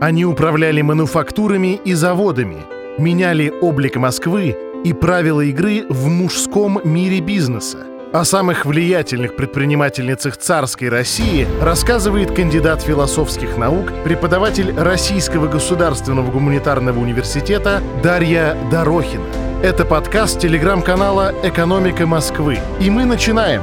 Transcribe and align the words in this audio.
Они 0.00 0.24
управляли 0.24 0.80
мануфактурами 0.80 1.80
и 1.84 1.92
заводами, 1.92 2.58
меняли 2.98 3.52
облик 3.60 3.96
Москвы 3.96 4.56
и 4.84 4.92
правила 4.92 5.40
игры 5.40 5.86
в 5.88 6.06
мужском 6.06 6.80
мире 6.84 7.18
бизнеса. 7.20 7.78
О 8.12 8.24
самых 8.24 8.64
влиятельных 8.64 9.34
предпринимательницах 9.34 10.36
царской 10.36 10.88
России 10.88 11.48
рассказывает 11.60 12.30
кандидат 12.30 12.80
философских 12.80 13.58
наук, 13.58 13.90
преподаватель 14.04 14.72
Российского 14.78 15.48
государственного 15.48 16.30
гуманитарного 16.30 17.00
университета 17.00 17.82
Дарья 18.00 18.56
Дорохина. 18.70 19.24
Это 19.64 19.84
подкаст 19.84 20.38
телеграм-канала 20.38 21.34
«Экономика 21.42 22.06
Москвы». 22.06 22.60
И 22.80 22.88
мы 22.88 23.04
начинаем. 23.04 23.62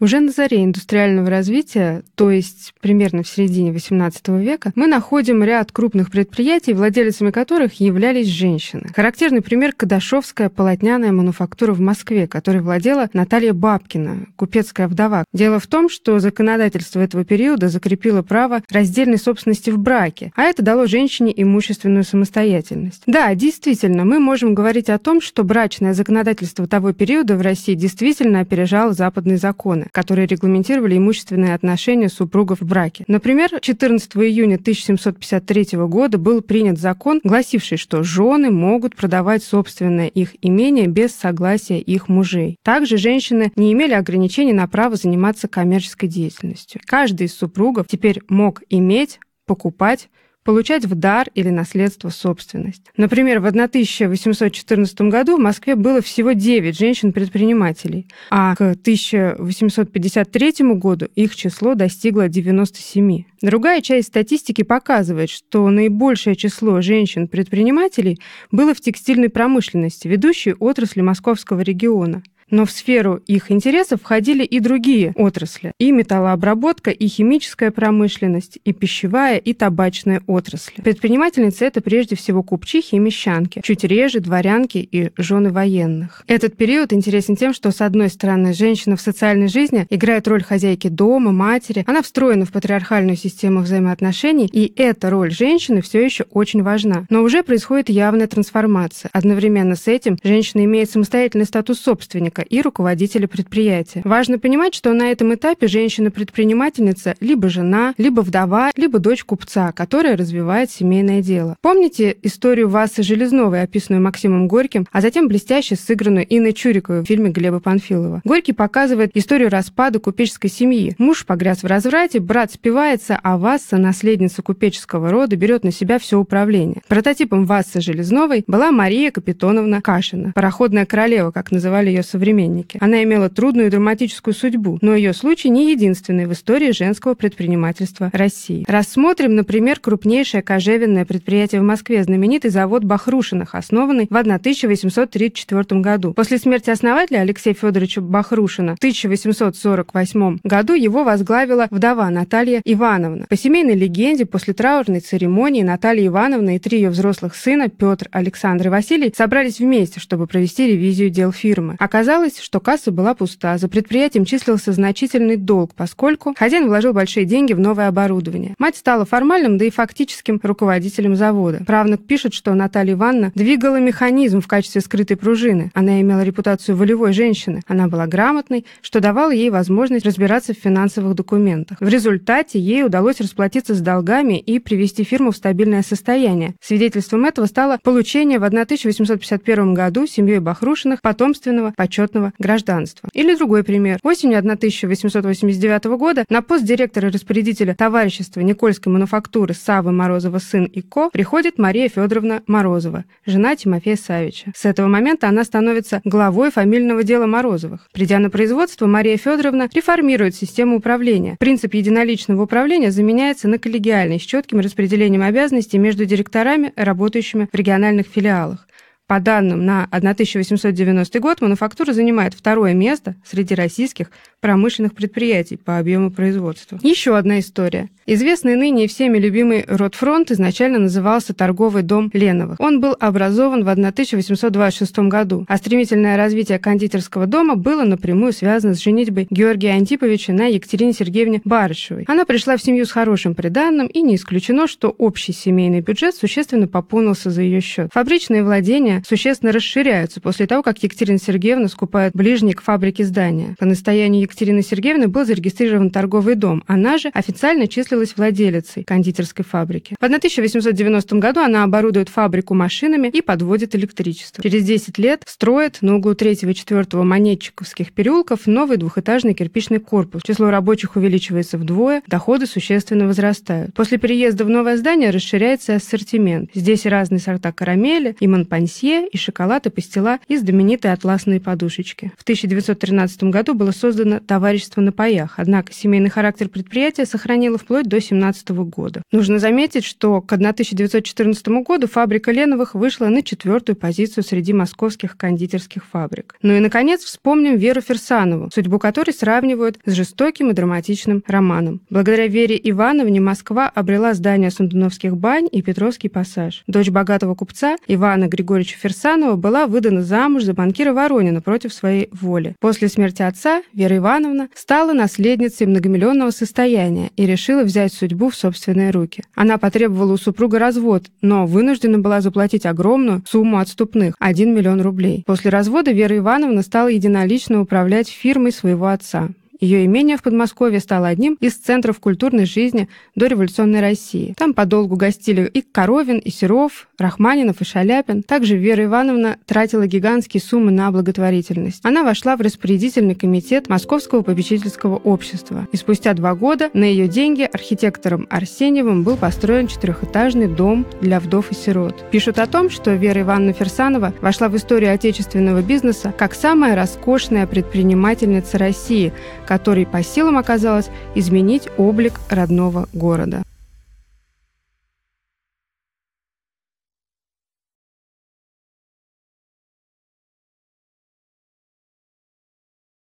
Уже 0.00 0.20
на 0.20 0.30
заре 0.30 0.62
индустриального 0.62 1.28
развития, 1.28 2.04
то 2.14 2.30
есть 2.30 2.72
примерно 2.80 3.24
в 3.24 3.28
середине 3.28 3.72
XVIII 3.72 4.40
века, 4.40 4.70
мы 4.76 4.86
находим 4.86 5.42
ряд 5.42 5.72
крупных 5.72 6.12
предприятий, 6.12 6.72
владельцами 6.72 7.32
которых 7.32 7.80
являлись 7.80 8.28
женщины. 8.28 8.90
Характерный 8.94 9.42
пример– 9.42 9.72
Кадашовская 9.76 10.50
полотняная 10.50 11.10
мануфактура 11.10 11.72
в 11.72 11.80
Москве, 11.80 12.28
которой 12.28 12.62
владела 12.62 13.10
Наталья 13.12 13.52
Бабкина, 13.52 14.28
купецкая 14.36 14.86
вдова. 14.86 15.24
Дело 15.32 15.58
в 15.58 15.66
том, 15.66 15.88
что 15.88 16.20
законодательство 16.20 17.00
этого 17.00 17.24
периода 17.24 17.68
закрепило 17.68 18.22
право 18.22 18.62
раздельной 18.70 19.18
собственности 19.18 19.70
в 19.70 19.78
браке, 19.78 20.30
а 20.36 20.44
это 20.44 20.62
дало 20.62 20.86
женщине 20.86 21.32
имущественную 21.34 22.04
самостоятельность. 22.04 23.02
Да, 23.06 23.34
действительно, 23.34 24.04
мы 24.04 24.20
можем 24.20 24.54
говорить 24.54 24.90
о 24.90 24.98
том, 24.98 25.20
что 25.20 25.42
брачное 25.42 25.92
законодательство 25.92 26.68
того 26.68 26.92
периода 26.92 27.36
в 27.36 27.40
России 27.40 27.74
действительно 27.74 28.40
опережало 28.40 28.92
западные 28.92 29.38
законы 29.38 29.87
которые 29.92 30.26
регламентировали 30.26 30.96
имущественные 30.96 31.54
отношения 31.54 32.08
супругов 32.08 32.60
в 32.60 32.66
браке. 32.66 33.04
Например, 33.08 33.50
14 33.60 34.16
июня 34.16 34.56
1753 34.56 35.78
года 35.86 36.18
был 36.18 36.42
принят 36.42 36.78
закон, 36.78 37.20
гласивший, 37.24 37.78
что 37.78 38.02
жены 38.02 38.50
могут 38.50 38.96
продавать 38.96 39.42
собственное 39.42 40.08
их 40.08 40.34
имение 40.42 40.86
без 40.86 41.14
согласия 41.14 41.80
их 41.80 42.08
мужей. 42.08 42.56
Также 42.62 42.96
женщины 42.96 43.52
не 43.56 43.72
имели 43.72 43.92
ограничений 43.92 44.52
на 44.52 44.66
право 44.68 44.96
заниматься 44.96 45.48
коммерческой 45.48 46.08
деятельностью. 46.08 46.80
Каждый 46.84 47.26
из 47.26 47.34
супругов 47.34 47.86
теперь 47.88 48.22
мог 48.28 48.62
иметь, 48.68 49.20
покупать, 49.46 50.08
получать 50.48 50.86
в 50.86 50.94
дар 50.94 51.28
или 51.34 51.50
наследство 51.50 52.08
собственность. 52.08 52.80
Например, 52.96 53.38
в 53.40 53.44
1814 53.44 55.00
году 55.02 55.36
в 55.36 55.40
Москве 55.40 55.74
было 55.74 56.00
всего 56.00 56.32
9 56.32 56.74
женщин-предпринимателей, 56.74 58.08
а 58.30 58.56
к 58.56 58.62
1853 58.62 60.52
году 60.72 61.08
их 61.14 61.36
число 61.36 61.74
достигло 61.74 62.30
97. 62.30 63.24
Другая 63.42 63.82
часть 63.82 64.08
статистики 64.08 64.62
показывает, 64.62 65.28
что 65.28 65.68
наибольшее 65.68 66.34
число 66.34 66.80
женщин-предпринимателей 66.80 68.18
было 68.50 68.72
в 68.72 68.80
текстильной 68.80 69.28
промышленности, 69.28 70.08
ведущей 70.08 70.54
отрасли 70.54 71.02
московского 71.02 71.60
региона– 71.60 72.22
но 72.50 72.64
в 72.64 72.70
сферу 72.70 73.20
их 73.26 73.50
интересов 73.50 74.02
входили 74.02 74.44
и 74.44 74.60
другие 74.60 75.12
отрасли. 75.16 75.72
И 75.78 75.92
металлообработка, 75.92 76.90
и 76.90 77.06
химическая 77.08 77.70
промышленность, 77.70 78.58
и 78.64 78.72
пищевая, 78.72 79.38
и 79.38 79.52
табачная 79.52 80.22
отрасли. 80.26 80.82
Предпринимательницы— 80.82 81.64
это 81.66 81.80
прежде 81.80 82.16
всего 82.16 82.42
купчихи 82.42 82.94
и 82.94 82.98
мещанки, 82.98 83.60
чуть 83.62 83.84
реже 83.84 84.20
дворянки 84.20 84.78
и 84.78 85.10
жены 85.16 85.50
военных. 85.50 86.24
Этот 86.26 86.56
период 86.56 86.92
интересен 86.92 87.36
тем, 87.36 87.52
что, 87.52 87.70
с 87.70 87.80
одной 87.80 88.08
стороны, 88.08 88.52
женщина 88.52 88.96
в 88.96 89.00
социальной 89.00 89.48
жизни 89.48 89.86
играет 89.90 90.28
роль 90.28 90.42
хозяйки 90.42 90.88
дома, 90.88 91.32
матери, 91.32 91.84
она 91.86 92.02
встроена 92.02 92.44
в 92.44 92.52
патриархальную 92.52 93.16
систему 93.16 93.60
взаимоотношений, 93.60 94.48
и 94.52 94.72
эта 94.76 95.10
роль 95.10 95.30
женщины 95.30 95.82
все 95.82 96.04
еще 96.04 96.24
очень 96.30 96.62
важна. 96.62 97.06
Но 97.10 97.22
уже 97.22 97.42
происходит 97.42 97.88
явная 97.88 98.26
трансформация. 98.26 99.10
Одновременно 99.12 99.76
с 99.76 99.88
этим 99.88 100.16
женщина 100.22 100.64
имеет 100.64 100.90
самостоятельный 100.90 101.46
статус 101.46 101.80
собственника, 101.80 102.37
собственника 102.38 102.42
и 102.42 102.62
руководителя 102.62 103.26
предприятия. 103.26 104.02
Важно 104.04 104.38
понимать, 104.38 104.74
что 104.74 104.92
на 104.92 105.10
этом 105.10 105.34
этапе 105.34 105.66
женщина-предпринимательница 105.66 107.14
либо 107.20 107.48
жена, 107.48 107.94
либо 107.98 108.20
вдова, 108.20 108.70
либо 108.76 108.98
дочь 108.98 109.24
купца, 109.24 109.72
которая 109.72 110.16
развивает 110.16 110.70
семейное 110.70 111.22
дело. 111.22 111.56
Помните 111.60 112.16
историю 112.22 112.68
Васы 112.68 113.02
Железновой, 113.02 113.62
описанную 113.62 114.02
Максимом 114.02 114.48
Горьким, 114.48 114.86
а 114.92 115.00
затем 115.00 115.28
блестяще 115.28 115.76
сыгранную 115.76 116.26
Инной 116.28 116.52
Чуриковой 116.52 117.02
в 117.02 117.06
фильме 117.06 117.30
Глеба 117.30 117.60
Панфилова? 117.60 118.22
Горький 118.24 118.52
показывает 118.52 119.10
историю 119.14 119.50
распада 119.50 119.98
купеческой 119.98 120.50
семьи. 120.50 120.94
Муж 120.98 121.26
погряз 121.26 121.62
в 121.62 121.66
разврате, 121.66 122.20
брат 122.20 122.52
спивается, 122.52 123.18
а 123.22 123.36
Васса, 123.38 123.76
наследница 123.76 124.42
купеческого 124.42 125.10
рода, 125.10 125.36
берет 125.36 125.64
на 125.64 125.72
себя 125.72 125.98
все 125.98 126.18
управление. 126.18 126.82
Прототипом 126.88 127.46
Вассы 127.46 127.80
Железновой 127.80 128.44
была 128.46 128.70
Мария 128.70 129.10
Капитоновна 129.10 129.80
Кашина, 129.80 130.32
пароходная 130.34 130.86
королева, 130.86 131.30
как 131.30 131.50
называли 131.50 131.88
ее 131.88 132.02
современники 132.02 132.27
современники. 132.28 132.78
Она 132.80 133.02
имела 133.02 133.28
трудную 133.28 133.68
и 133.68 133.70
драматическую 133.70 134.34
судьбу, 134.34 134.78
но 134.82 134.94
ее 134.94 135.12
случай 135.12 135.48
не 135.48 135.72
единственный 135.72 136.26
в 136.26 136.32
истории 136.32 136.72
женского 136.72 137.14
предпринимательства 137.14 138.10
России. 138.12 138.64
Рассмотрим, 138.68 139.34
например, 139.34 139.80
крупнейшее 139.80 140.42
кожевенное 140.42 141.04
предприятие 141.04 141.60
в 141.60 141.64
Москве, 141.64 142.04
знаменитый 142.04 142.50
завод 142.50 142.84
Бахрушиных, 142.84 143.54
основанный 143.54 144.06
в 144.10 144.16
1834 144.16 145.80
году. 145.80 146.12
После 146.12 146.38
смерти 146.38 146.70
основателя 146.70 147.20
Алексея 147.20 147.54
Федоровича 147.54 148.00
Бахрушина 148.00 148.74
в 148.74 148.78
1848 148.78 150.38
году 150.44 150.74
его 150.74 151.04
возглавила 151.04 151.68
вдова 151.70 152.10
Наталья 152.10 152.60
Ивановна. 152.64 153.26
По 153.28 153.36
семейной 153.36 153.74
легенде, 153.74 154.26
после 154.26 154.54
траурной 154.54 155.00
церемонии 155.00 155.62
Наталья 155.62 156.06
Ивановна 156.06 156.56
и 156.56 156.58
три 156.58 156.78
ее 156.78 156.90
взрослых 156.90 157.34
сына, 157.34 157.68
Петр, 157.68 158.08
Александр 158.12 158.66
и 158.66 158.70
Василий, 158.70 159.12
собрались 159.16 159.60
вместе, 159.60 160.00
чтобы 160.00 160.26
провести 160.26 160.66
ревизию 160.66 161.10
дел 161.10 161.32
фирмы. 161.32 161.76
Оказалось, 161.78 162.17
Оказалось, 162.18 162.40
что 162.40 162.58
касса 162.58 162.90
была 162.90 163.14
пуста, 163.14 163.58
за 163.58 163.68
предприятием 163.68 164.24
числился 164.24 164.72
значительный 164.72 165.36
долг, 165.36 165.72
поскольку 165.76 166.34
хозяин 166.36 166.66
вложил 166.66 166.92
большие 166.92 167.24
деньги 167.24 167.52
в 167.52 167.60
новое 167.60 167.86
оборудование. 167.86 168.56
Мать 168.58 168.76
стала 168.76 169.04
формальным, 169.04 169.56
да 169.56 169.66
и 169.66 169.70
фактическим 169.70 170.40
руководителем 170.42 171.14
завода. 171.14 171.62
Правнук 171.64 172.04
пишет, 172.04 172.34
что 172.34 172.54
Наталья 172.54 172.94
Ивановна 172.94 173.30
двигала 173.36 173.78
механизм 173.78 174.40
в 174.40 174.48
качестве 174.48 174.80
скрытой 174.80 175.16
пружины. 175.16 175.70
Она 175.74 176.00
имела 176.00 176.24
репутацию 176.24 176.74
волевой 176.74 177.12
женщины. 177.12 177.62
Она 177.68 177.86
была 177.86 178.08
грамотной, 178.08 178.66
что 178.82 178.98
давало 178.98 179.30
ей 179.30 179.50
возможность 179.50 180.04
разбираться 180.04 180.54
в 180.54 180.58
финансовых 180.58 181.14
документах. 181.14 181.78
В 181.80 181.86
результате 181.86 182.58
ей 182.58 182.82
удалось 182.82 183.20
расплатиться 183.20 183.76
с 183.76 183.80
долгами 183.80 184.40
и 184.40 184.58
привести 184.58 185.04
фирму 185.04 185.30
в 185.30 185.36
стабильное 185.36 185.84
состояние. 185.84 186.56
Свидетельством 186.60 187.26
этого 187.26 187.46
стало 187.46 187.78
получение 187.80 188.40
в 188.40 188.44
1851 188.44 189.74
году 189.74 190.08
семьей 190.08 190.40
Бахрушиных 190.40 191.00
потомственного 191.00 191.72
почетного 191.76 192.07
почетного 192.08 192.32
гражданства. 192.38 193.08
Или 193.12 193.36
другой 193.36 193.64
пример. 193.64 193.98
Осенью 194.02 194.38
1889 194.38 195.84
года 195.98 196.24
на 196.28 196.42
пост 196.42 196.64
директора 196.64 197.10
распорядителя 197.10 197.74
товарищества 197.74 198.40
Никольской 198.40 198.92
мануфактуры 198.92 199.54
Савы 199.54 199.92
Морозова 199.92 200.38
сын 200.38 200.64
и 200.64 200.80
ко 200.80 201.10
приходит 201.10 201.58
Мария 201.58 201.88
Федоровна 201.88 202.42
Морозова, 202.46 203.04
жена 203.26 203.56
Тимофея 203.56 203.96
Савича. 203.96 204.52
С 204.54 204.64
этого 204.64 204.86
момента 204.86 205.28
она 205.28 205.44
становится 205.44 206.00
главой 206.04 206.50
фамильного 206.50 207.02
дела 207.02 207.26
Морозовых. 207.26 207.88
Придя 207.92 208.18
на 208.18 208.30
производство, 208.30 208.86
Мария 208.86 209.16
Федоровна 209.16 209.68
реформирует 209.72 210.34
систему 210.34 210.76
управления. 210.76 211.36
Принцип 211.38 211.74
единоличного 211.74 212.42
управления 212.42 212.90
заменяется 212.90 213.48
на 213.48 213.58
коллегиальный 213.58 214.18
с 214.18 214.22
четким 214.22 214.60
распределением 214.60 215.22
обязанностей 215.22 215.78
между 215.78 216.04
директорами, 216.04 216.72
работающими 216.76 217.48
в 217.52 217.54
региональных 217.54 218.06
филиалах. 218.06 218.67
По 219.08 219.20
данным 219.20 219.64
на 219.64 219.84
1890 219.90 221.20
год, 221.20 221.40
мануфактура 221.40 221.94
занимает 221.94 222.34
второе 222.34 222.74
место 222.74 223.14
среди 223.24 223.54
российских 223.54 224.10
промышленных 224.40 224.94
предприятий 224.94 225.56
по 225.56 225.78
объему 225.78 226.10
производства. 226.10 226.78
Еще 226.82 227.16
одна 227.16 227.40
история. 227.40 227.88
Известный 228.04 228.54
ныне 228.54 228.86
всеми 228.86 229.18
любимый 229.18 229.64
Ротфронт 229.66 230.30
изначально 230.30 230.78
назывался 230.78 231.32
торговый 231.32 231.82
дом 231.82 232.10
Леновых. 232.12 232.60
Он 232.60 232.80
был 232.80 232.96
образован 233.00 233.64
в 233.64 233.68
1826 233.70 234.98
году, 235.00 235.46
а 235.48 235.56
стремительное 235.56 236.18
развитие 236.18 236.58
кондитерского 236.58 237.26
дома 237.26 237.56
было 237.56 237.84
напрямую 237.84 238.32
связано 238.34 238.74
с 238.74 238.82
женитьбой 238.82 239.26
Георгия 239.30 239.70
Антиповича 239.70 240.34
на 240.34 240.46
Екатерине 240.46 240.92
Сергеевне 240.92 241.40
Барышевой. 241.44 242.04
Она 242.08 242.26
пришла 242.26 242.58
в 242.58 242.62
семью 242.62 242.84
с 242.84 242.92
хорошим 242.92 243.34
приданным, 243.34 243.86
и 243.86 244.02
не 244.02 244.16
исключено, 244.16 244.66
что 244.66 244.90
общий 244.90 245.32
семейный 245.32 245.80
бюджет 245.80 246.14
существенно 246.14 246.68
пополнился 246.68 247.30
за 247.30 247.40
ее 247.40 247.62
счет. 247.62 247.90
Фабричные 247.94 248.44
владения 248.44 248.97
существенно 249.06 249.52
расширяются 249.52 250.20
после 250.20 250.46
того, 250.46 250.62
как 250.62 250.82
Екатерина 250.82 251.18
Сергеевна 251.18 251.68
скупает 251.68 252.12
ближний 252.14 252.52
к 252.52 252.62
фабрике 252.62 253.04
здания. 253.04 253.54
По 253.58 253.66
настоянию 253.66 254.22
Екатерины 254.22 254.62
Сергеевны 254.62 255.08
был 255.08 255.24
зарегистрирован 255.24 255.90
торговый 255.90 256.34
дом. 256.34 256.62
Она 256.66 256.98
же 256.98 257.10
официально 257.14 257.66
числилась 257.66 258.16
владелицей 258.16 258.84
кондитерской 258.84 259.44
фабрики. 259.44 259.96
В 260.00 260.04
1890 260.04 261.16
году 261.16 261.40
она 261.40 261.64
оборудует 261.64 262.08
фабрику 262.08 262.54
машинами 262.54 263.08
и 263.08 263.22
подводит 263.22 263.74
электричество. 263.74 264.42
Через 264.42 264.64
10 264.64 264.98
лет 264.98 265.22
строит 265.26 265.78
на 265.80 265.96
углу 265.96 266.14
3 266.14 266.32
и 266.32 266.54
4 266.54 266.86
Монетчиковских 266.92 267.92
переулков 267.92 268.46
новый 268.46 268.76
двухэтажный 268.76 269.34
кирпичный 269.34 269.78
корпус. 269.78 270.22
Число 270.24 270.50
рабочих 270.50 270.96
увеличивается 270.96 271.58
вдвое, 271.58 272.02
доходы 272.06 272.46
существенно 272.46 273.06
возрастают. 273.06 273.74
После 273.74 273.98
переезда 273.98 274.44
в 274.44 274.48
новое 274.48 274.76
здание 274.76 275.10
расширяется 275.10 275.76
ассортимент. 275.76 276.50
Здесь 276.54 276.86
разные 276.86 277.20
сорта 277.20 277.52
карамели, 277.52 278.16
и 278.20 278.26
монпансье, 278.26 278.87
и 278.96 279.16
шоколад, 279.16 279.66
и 279.66 279.70
пастила, 279.70 280.18
и 280.28 280.36
знаменитой 280.36 280.92
атласные 280.92 281.40
подушечки. 281.40 282.12
В 282.16 282.22
1913 282.22 283.24
году 283.24 283.54
было 283.54 283.70
создано 283.70 284.20
товарищество 284.20 284.80
на 284.80 284.92
паях, 284.92 285.34
однако 285.36 285.72
семейный 285.72 286.10
характер 286.10 286.48
предприятия 286.48 287.06
сохранило 287.06 287.58
вплоть 287.58 287.86
до 287.86 288.00
17 288.00 288.50
года. 288.50 289.02
Нужно 289.12 289.38
заметить, 289.38 289.84
что 289.84 290.20
к 290.20 290.32
1914 290.32 291.48
году 291.48 291.86
фабрика 291.86 292.32
Леновых 292.32 292.74
вышла 292.74 293.06
на 293.06 293.22
четвертую 293.22 293.76
позицию 293.76 294.24
среди 294.24 294.52
московских 294.52 295.16
кондитерских 295.16 295.84
фабрик. 295.84 296.36
Ну 296.42 296.54
и, 296.54 296.60
наконец, 296.60 297.02
вспомним 297.02 297.56
Веру 297.56 297.80
Ферсанову, 297.80 298.50
судьбу 298.52 298.78
которой 298.78 299.12
сравнивают 299.12 299.78
с 299.84 299.92
жестоким 299.92 300.50
и 300.50 300.54
драматичным 300.54 301.22
романом. 301.26 301.80
Благодаря 301.90 302.26
Вере 302.26 302.58
Ивановне 302.62 303.20
Москва 303.20 303.68
обрела 303.68 304.14
здание 304.14 304.50
Сундуновских 304.50 305.16
бань 305.16 305.48
и 305.50 305.62
Петровский 305.62 306.08
пассаж. 306.08 306.62
Дочь 306.66 306.90
богатого 306.90 307.34
купца 307.34 307.76
Ивана 307.86 308.28
Григорьевича 308.28 308.77
Ферсанова 308.78 309.36
была 309.36 309.66
выдана 309.66 310.02
замуж 310.02 310.44
за 310.44 310.54
банкира 310.54 310.92
Воронина 310.92 311.40
против 311.40 311.72
своей 311.74 312.08
воли. 312.12 312.54
После 312.60 312.88
смерти 312.88 313.22
отца 313.22 313.62
Вера 313.72 313.96
Ивановна 313.96 314.48
стала 314.54 314.92
наследницей 314.92 315.66
многомиллионного 315.66 316.30
состояния 316.30 317.10
и 317.16 317.26
решила 317.26 317.62
взять 317.62 317.92
судьбу 317.92 318.30
в 318.30 318.36
собственные 318.36 318.90
руки. 318.90 319.22
Она 319.34 319.58
потребовала 319.58 320.12
у 320.12 320.16
супруга 320.16 320.58
развод, 320.58 321.04
но 321.20 321.46
вынуждена 321.46 321.98
была 321.98 322.20
заплатить 322.20 322.66
огромную 322.66 323.22
сумму 323.28 323.58
отступных– 323.58 324.14
1 324.18 324.54
миллион 324.54 324.80
рублей. 324.80 325.24
После 325.26 325.50
развода 325.50 325.90
Вера 325.92 326.16
Ивановна 326.16 326.62
стала 326.62 326.88
единолично 326.88 327.60
управлять 327.60 328.08
фирмой 328.08 328.52
своего 328.52 328.86
отца. 328.86 329.28
Ее 329.60 329.84
имение 329.86 330.16
в 330.16 330.22
Подмосковье 330.22 330.78
стало 330.78 331.08
одним 331.08 331.36
из 331.40 331.54
центров 331.54 331.98
культурной 331.98 332.46
жизни 332.46 332.88
до 333.16 333.26
революционной 333.26 333.80
России. 333.80 334.34
Там 334.36 334.54
подолгу 334.54 334.94
гостили 334.94 335.50
и 335.52 335.62
Коровин, 335.62 336.18
и 336.18 336.30
Серов, 336.30 336.88
Рахманинов 336.96 337.60
и 337.60 337.64
Шаляпин. 337.64 338.22
Также 338.22 338.56
Вера 338.56 338.84
Ивановна 338.84 339.38
тратила 339.46 339.88
гигантские 339.88 340.40
суммы 340.40 340.70
на 340.70 340.92
благотворительность. 340.92 341.80
Она 341.84 342.04
вошла 342.04 342.36
в 342.36 342.40
распорядительный 342.40 343.16
комитет 343.16 343.68
Московского 343.68 344.22
попечительского 344.22 344.96
общества. 344.96 345.66
И 345.72 345.76
спустя 345.76 346.14
два 346.14 346.36
года 346.36 346.70
на 346.72 346.84
ее 346.84 347.08
деньги 347.08 347.42
архитектором 347.42 348.28
Арсеньевым 348.30 349.02
был 349.02 349.16
построен 349.16 349.66
четырехэтажный 349.66 350.46
дом 350.46 350.86
для 351.00 351.18
вдов 351.18 351.50
и 351.50 351.54
сирот. 351.54 352.08
Пишут 352.12 352.38
о 352.38 352.46
том, 352.46 352.70
что 352.70 352.94
Вера 352.94 353.22
Ивановна 353.22 353.54
Ферсанова 353.54 354.14
вошла 354.20 354.48
в 354.48 354.56
историю 354.56 354.94
отечественного 354.94 355.62
бизнеса 355.62 356.14
как 356.16 356.34
самая 356.34 356.76
роскошная 356.76 357.48
предпринимательница 357.48 358.56
России– 358.56 359.12
которой 359.48 359.86
по 359.86 360.02
силам 360.02 360.36
оказалось 360.36 360.90
изменить 361.14 361.68
облик 361.78 362.20
родного 362.28 362.86
города. 362.92 363.42